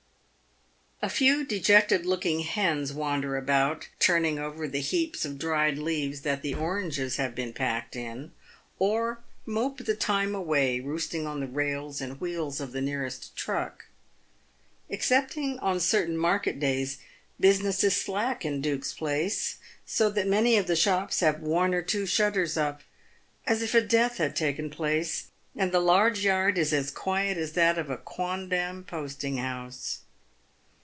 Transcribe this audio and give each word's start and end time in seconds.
A 1.03 1.09
few 1.09 1.43
dejected 1.43 2.05
looking 2.05 2.41
hens 2.41 2.93
wander 2.93 3.35
about, 3.35 3.87
turning 3.97 4.37
over 4.37 4.67
the 4.67 4.81
heaps 4.81 5.25
of 5.25 5.39
dried 5.39 5.79
leaves 5.79 6.21
that 6.21 6.43
the 6.43 6.53
oranges 6.53 7.15
have 7.15 7.33
been 7.33 7.53
packed 7.53 7.95
in, 7.95 8.31
or 8.77 9.17
mope 9.43 9.79
the 9.83 9.95
time 9.95 10.35
away 10.35 10.79
roosting 10.79 11.25
on 11.25 11.39
the 11.39 11.47
rails 11.47 12.01
and 12.01 12.21
wheels 12.21 12.59
of 12.61 12.71
the 12.71 12.81
nearest 12.81 13.35
truck. 13.35 13.85
Excepting 14.91 15.57
on 15.57 15.79
certain 15.79 16.15
market 16.19 16.59
days, 16.59 16.99
business 17.39 17.83
is 17.83 17.95
slack 17.97 18.45
in 18.45 18.61
Duke's 18.61 18.93
place, 18.93 19.57
so 19.83 20.07
that 20.11 20.27
many 20.27 20.55
of 20.55 20.67
the 20.67 20.75
shops 20.75 21.21
have 21.21 21.39
one 21.39 21.73
or 21.73 21.81
two 21.81 22.05
shut 22.05 22.35
ters 22.35 22.57
up, 22.57 22.83
as 23.47 23.63
if 23.63 23.73
a 23.73 23.81
death 23.81 24.17
had 24.17 24.35
taken 24.35 24.69
place, 24.69 25.29
and 25.55 25.71
the 25.71 25.79
large 25.79 26.23
yard 26.23 26.59
is 26.59 26.71
as 26.71 26.91
quiet 26.91 27.39
as 27.39 27.53
that 27.53 27.79
of 27.79 27.89
a 27.89 27.97
quondam 27.97 28.83
posting 28.85 29.37
house. 29.37 30.01